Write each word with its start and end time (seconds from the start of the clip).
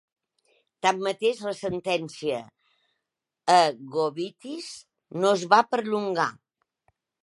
Tanmateix, 0.85 1.41
la 1.49 1.53
sentència 1.59 2.41
a 3.59 3.61
"Gobitis" 3.99 4.75
no 5.23 5.39
es 5.39 5.49
va 5.57 5.65
perllongar. 5.75 6.31